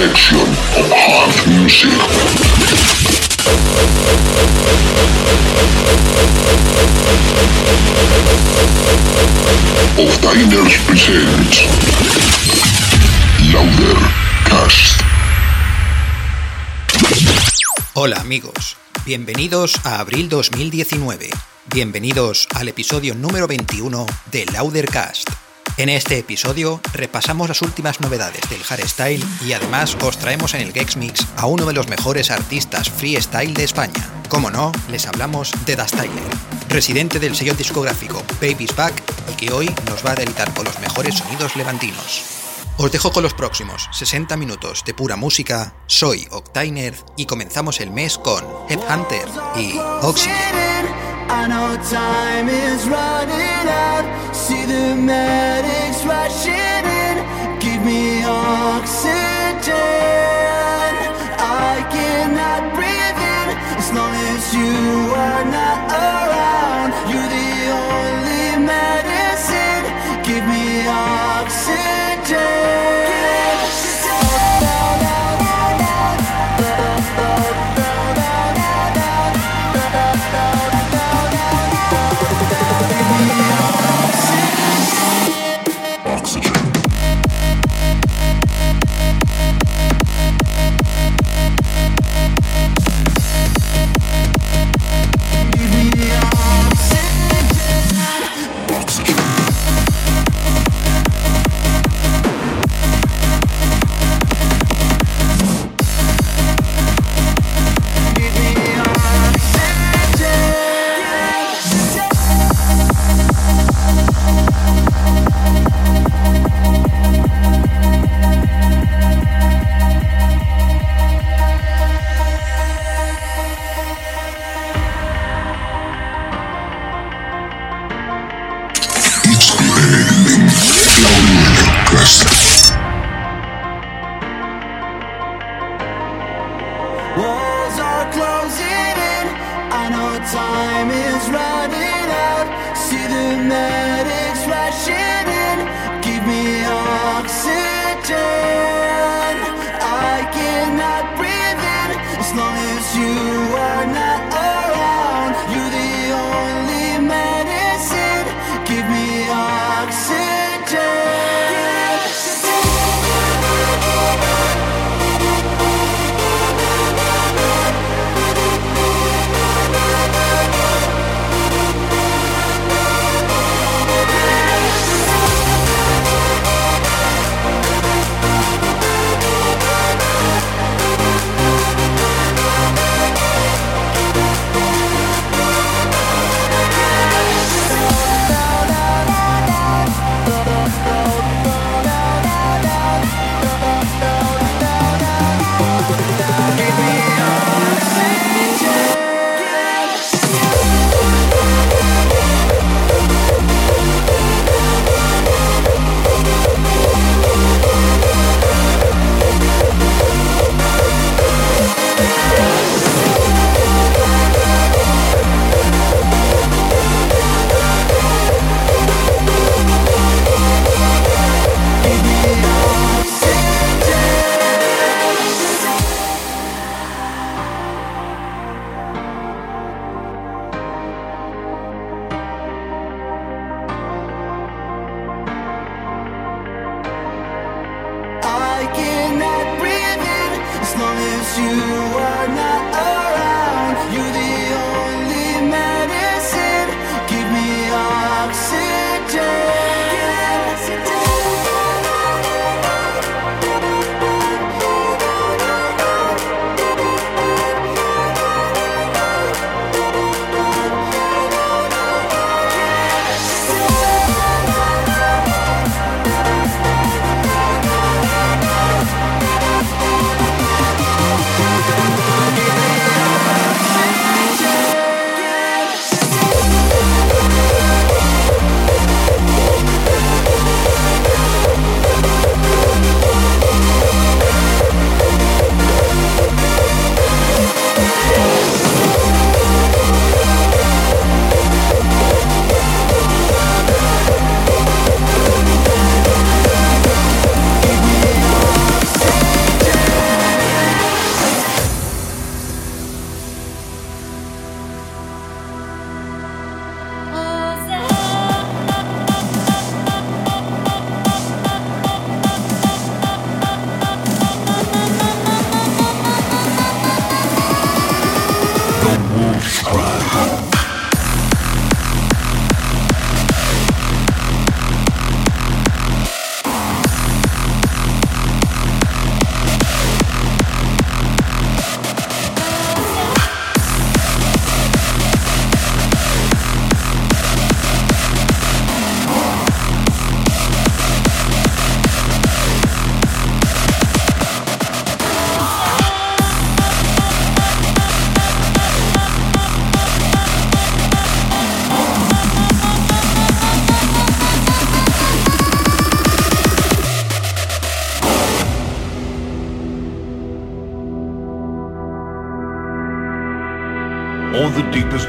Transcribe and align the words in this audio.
best 0.00 0.16
selection 0.16 0.40
of 0.78 0.90
hard 0.90 1.36
music. 1.46 1.92
Of 9.98 10.20
Diners 10.22 10.78
presents 10.86 11.66
Louder 13.52 13.98
Cast. 14.44 15.00
Hola 17.94 18.20
amigos, 18.20 18.76
bienvenidos 19.04 19.74
a 19.84 20.00
abril 20.00 20.28
2019. 20.28 21.28
Bienvenidos 21.72 22.48
al 22.54 22.68
episodio 22.68 23.14
número 23.14 23.46
21 23.46 24.06
de 24.32 24.46
Laudercast. 24.46 25.39
En 25.80 25.88
este 25.88 26.18
episodio 26.18 26.78
repasamos 26.92 27.48
las 27.48 27.62
últimas 27.62 28.02
novedades 28.02 28.42
del 28.50 28.62
hardstyle 28.62 29.24
y 29.42 29.54
además 29.54 29.96
os 30.02 30.18
traemos 30.18 30.52
en 30.52 30.60
el 30.60 30.74
Gex 30.74 30.98
Mix 30.98 31.26
a 31.38 31.46
uno 31.46 31.64
de 31.64 31.72
los 31.72 31.88
mejores 31.88 32.30
artistas 32.30 32.90
freestyle 32.90 33.54
de 33.54 33.64
España. 33.64 34.06
Como 34.28 34.50
no, 34.50 34.72
les 34.90 35.06
hablamos 35.06 35.50
de 35.64 35.76
Das 35.76 35.92
Tyler, 35.92 36.22
residente 36.68 37.18
del 37.18 37.34
sello 37.34 37.54
discográfico 37.54 38.22
Baby's 38.42 38.76
Back 38.76 38.92
y 39.32 39.36
que 39.36 39.54
hoy 39.54 39.74
nos 39.88 40.04
va 40.04 40.10
a 40.10 40.16
deleitar 40.16 40.52
con 40.52 40.66
los 40.66 40.78
mejores 40.80 41.14
sonidos 41.14 41.56
levantinos. 41.56 42.24
Os 42.76 42.92
dejo 42.92 43.10
con 43.10 43.22
los 43.22 43.32
próximos 43.32 43.88
60 43.90 44.36
minutos 44.36 44.84
de 44.84 44.92
pura 44.92 45.16
música. 45.16 45.72
Soy 45.86 46.28
Octainer 46.30 46.94
y 47.16 47.24
comenzamos 47.24 47.80
el 47.80 47.90
mes 47.90 48.18
con 48.18 48.44
Headhunter 48.68 49.26
y 49.56 49.78
Oxygen. 50.02 50.90
See 54.50 54.64
the 54.64 54.96
medics 54.96 56.04
rushing 56.04 56.84
in. 57.04 57.16
Give 57.60 57.80
me 57.84 58.24
oxygen. 58.24 59.74
I 61.38 61.86
cannot 61.94 62.74
breathe 62.74 63.20
in 63.38 63.48
as 63.78 63.92
long 63.92 64.12
as 64.34 64.52
you 64.52 65.14
are 65.14 65.44
not 65.44 65.92
around. 65.92 66.29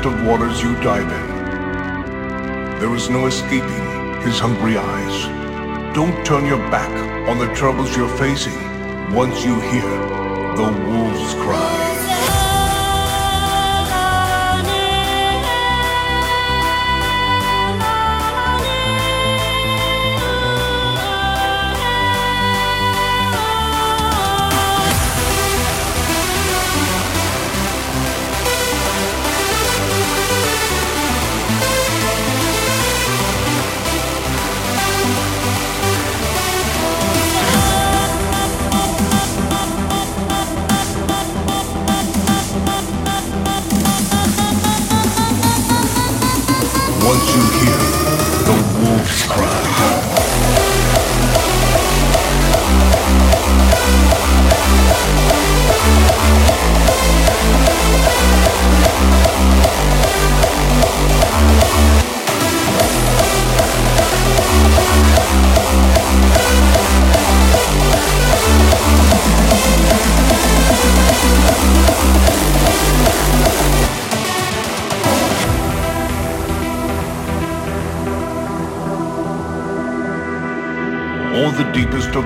Of 0.06 0.26
waters 0.26 0.62
you 0.62 0.74
dive 0.82 1.12
in. 1.12 2.80
There 2.80 2.96
is 2.96 3.10
no 3.10 3.28
escaping 3.28 4.22
his 4.22 4.40
hungry 4.40 4.78
eyes. 4.78 5.96
Don't 5.96 6.26
turn 6.26 6.46
your 6.46 6.60
back 6.72 6.92
on 7.30 7.38
the 7.38 7.54
troubles 7.54 7.96
you're 7.96 8.18
facing 8.18 8.58
once 9.14 9.44
you 9.44 9.60
hear 9.60 9.92
the 10.56 10.72
wolves 10.88 11.34
cry. 11.36 11.81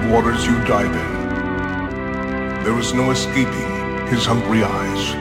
Waters 0.09 0.45
you 0.45 0.53
dive 0.65 0.95
in. 0.95 2.63
There 2.63 2.77
is 2.79 2.93
no 2.93 3.11
escaping 3.11 4.07
his 4.07 4.25
hungry 4.25 4.63
eyes. 4.63 5.13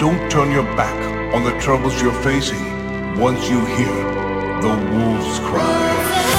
Don't 0.00 0.30
turn 0.30 0.50
your 0.50 0.64
back 0.76 1.34
on 1.34 1.44
the 1.44 1.58
troubles 1.58 2.00
you're 2.00 2.22
facing 2.22 2.64
once 3.18 3.48
you 3.48 3.64
hear 3.64 3.96
the 4.62 4.74
wolves 4.92 5.38
cry. 5.40 6.35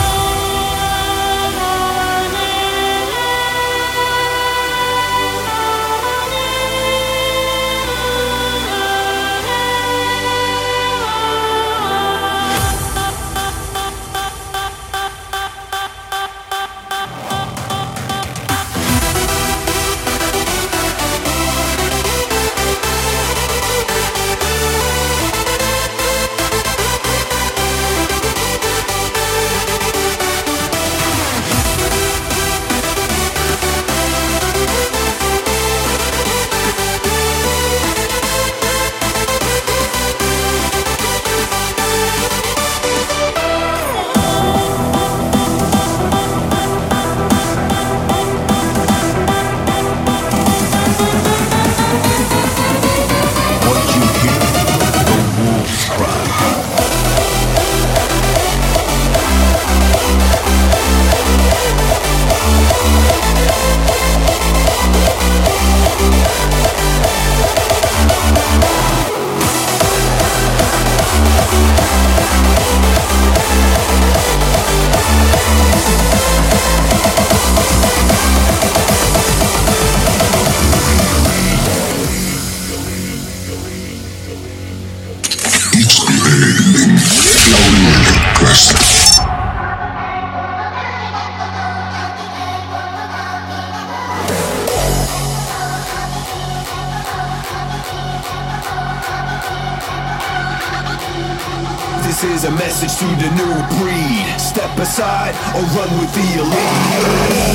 Aside 104.80 105.36
or 105.56 105.64
run 105.76 106.00
with 106.00 106.14
the 106.14 106.40
elite. 106.42 107.47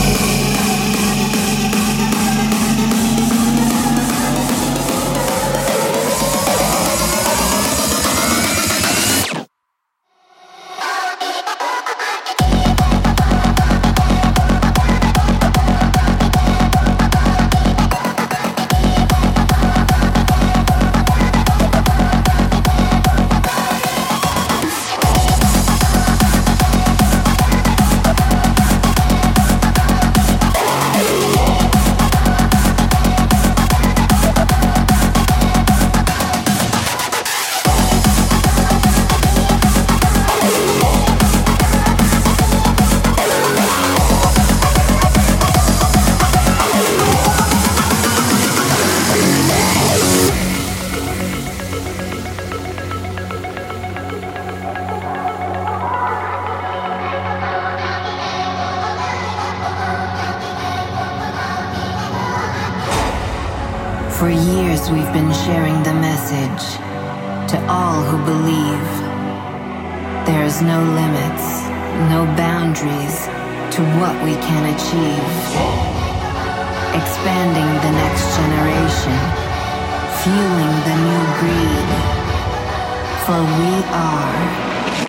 For 83.25 83.39
we 83.39 83.85
are 83.93 85.07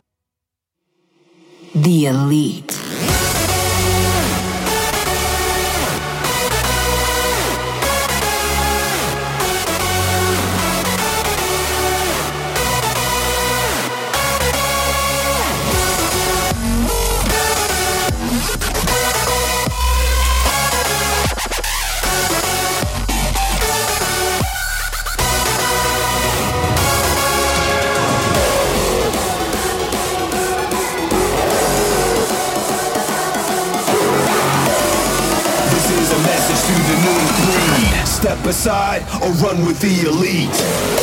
the 1.73 2.05
elite. 2.05 2.82
Aside 38.53 39.01
or 39.23 39.31
run 39.41 39.65
with 39.65 39.79
the 39.79 40.07
elite. 40.07 41.02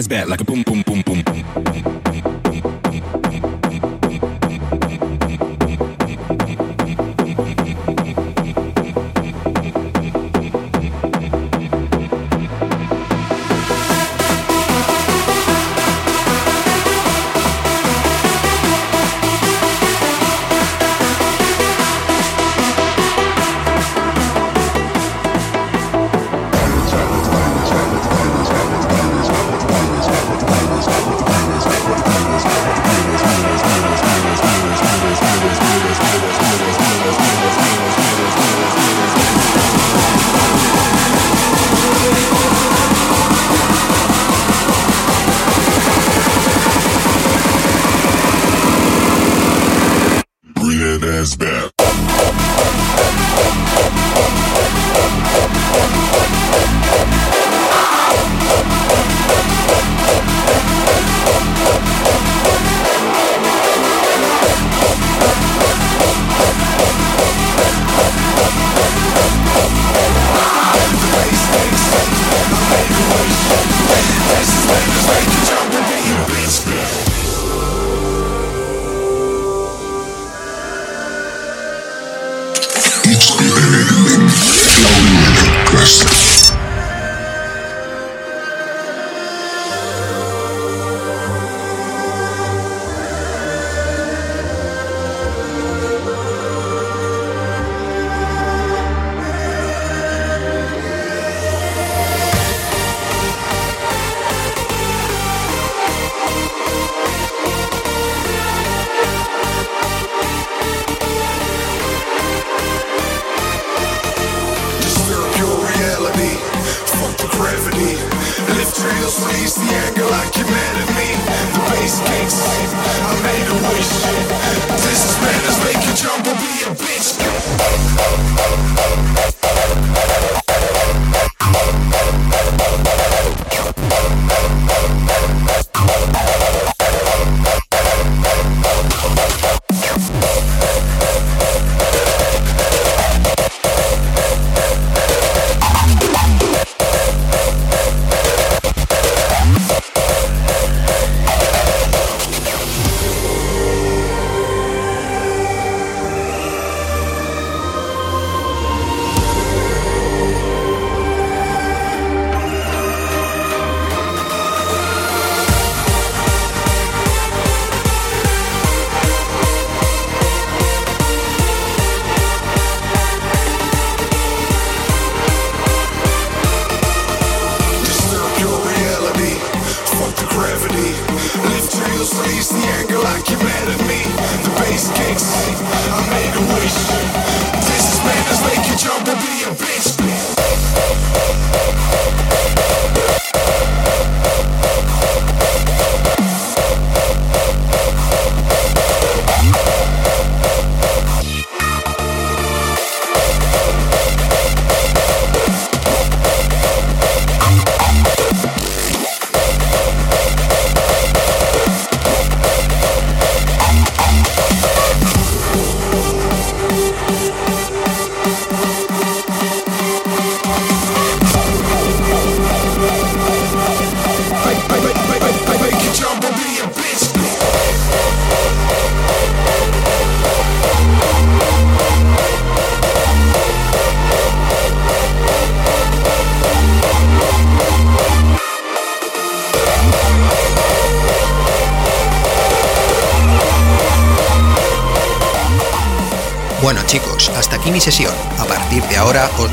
hands 0.00 0.08
back 0.08 0.28
like 0.28 0.40
a 0.40 0.44
boom 0.44 0.62
boom. 0.62 0.89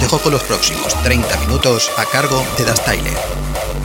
dejo 0.07 0.19
con 0.19 0.31
los 0.31 0.43
próximos 0.43 0.95
30 1.03 1.35
minutos 1.39 1.91
a 1.97 2.05
cargo 2.05 2.41
de 2.57 2.63
Das 2.63 2.81
Tyler. 2.85 3.17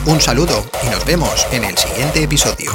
Un 0.06 0.20
saludo 0.20 0.64
y 0.85 0.88
nos 0.88 1.04
vemos 1.04 1.48
en 1.50 1.64
el 1.64 1.76
siguiente 1.76 2.22
episodio. 2.22 2.70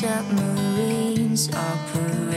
submarines 0.00 1.50
operate. 1.52 2.29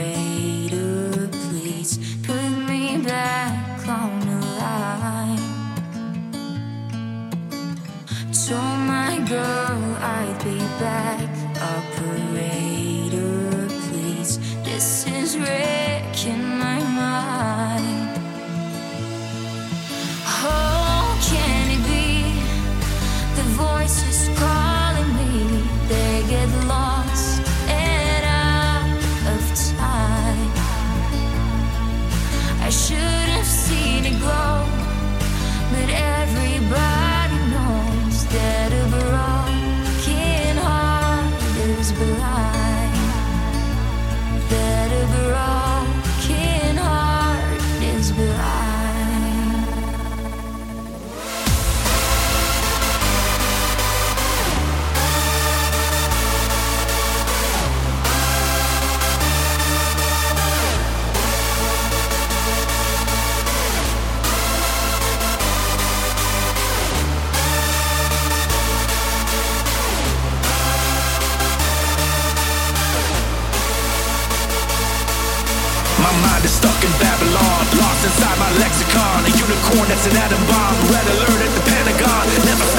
That's 79.94 80.06
an 80.08 80.16
atom 80.16 80.44
bomb, 80.48 80.74
red 80.90 81.06
alert 81.06 81.40
at 81.40 81.54
the 81.54 81.70
Pentagon. 81.70 82.26
Never 82.44 82.73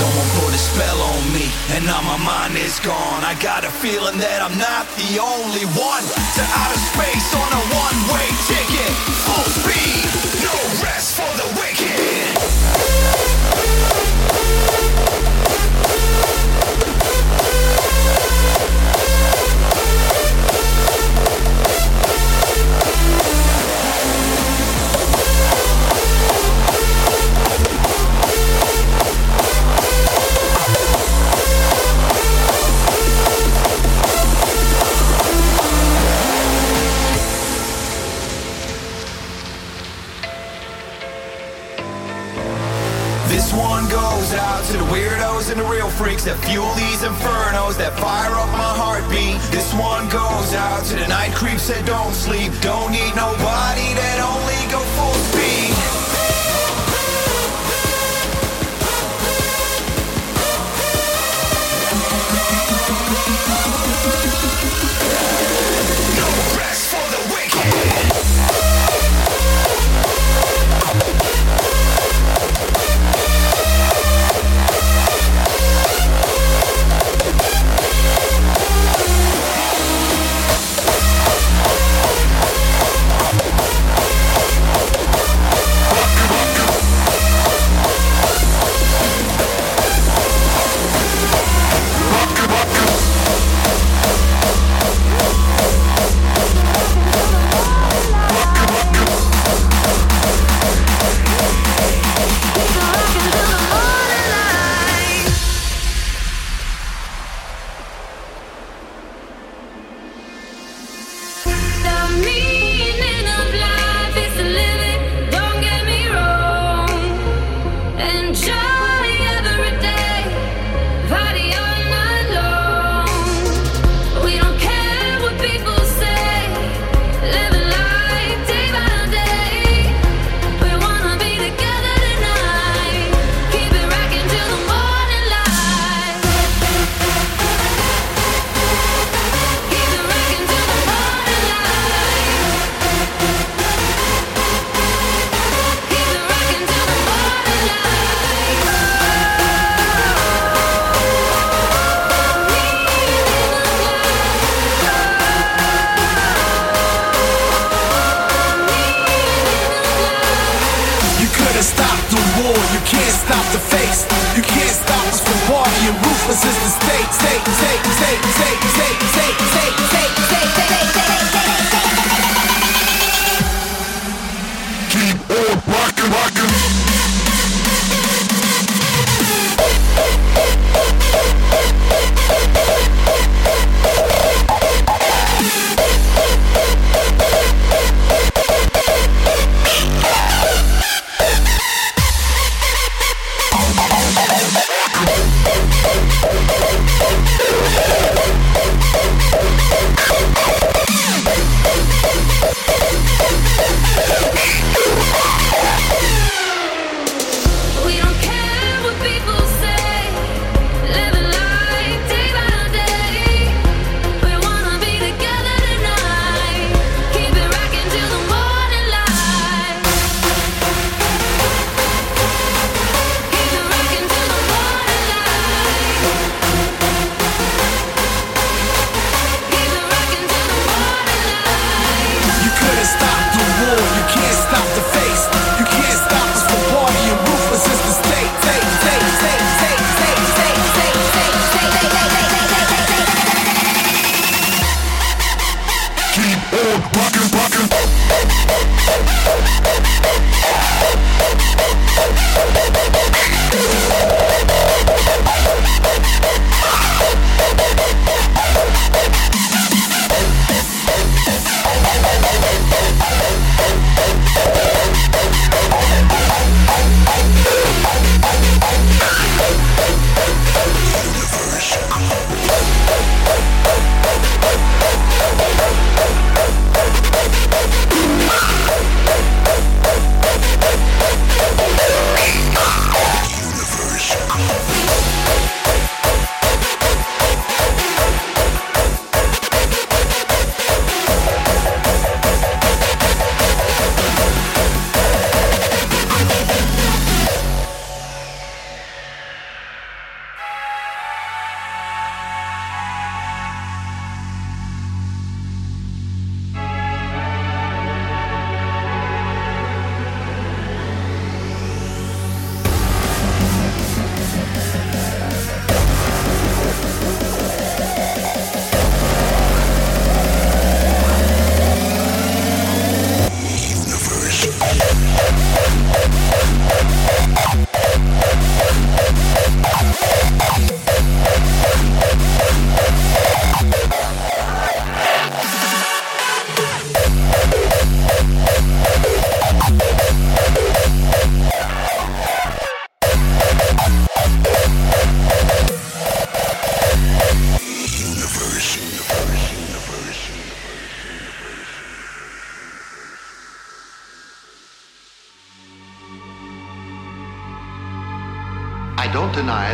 Someone 0.00 0.30
put 0.40 0.54
a 0.54 0.56
spell 0.56 0.98
on 0.98 1.32
me, 1.34 1.44
and 1.76 1.84
now 1.84 2.00
my 2.00 2.16
mind 2.24 2.56
is 2.56 2.80
gone. 2.80 3.22
I 3.22 3.36
got 3.38 3.64
a 3.64 3.70
feeling 3.84 4.16
that 4.16 4.40
I'm 4.40 4.56
not 4.56 4.88
the 4.96 5.20
only 5.20 5.68
one 5.76 6.04
to 6.40 6.42
outer 6.56 6.80
space 6.88 7.28
on 7.36 7.50
a 7.52 7.62
one-way 7.68 8.28
ticket. 8.48 8.92
Full 9.28 9.50
speed, 9.60 10.08
no 10.40 10.56
rest 10.80 11.20
for 11.20 11.28
the 11.36 11.44
wicked. 11.60 13.39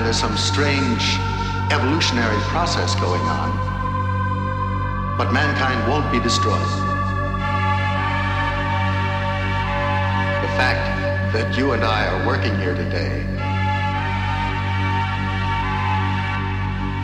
There's 0.07 0.20
some 0.20 0.36
strange 0.36 1.18
evolutionary 1.72 2.38
process 2.42 2.94
going 2.94 3.20
on, 3.22 3.50
but 5.18 5.32
mankind 5.32 5.90
won't 5.90 6.09
be 6.12 6.20
destroyed. 6.20 6.61
The 10.42 10.52
fact 10.54 11.32
that 11.32 11.59
you 11.59 11.72
and 11.72 11.82
I 11.82 12.07
are 12.07 12.24
working 12.24 12.57
here 12.57 12.76
today 12.76 13.26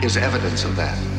is 0.01 0.15
evidence 0.15 0.63
of 0.63 0.77
that. 0.77 1.12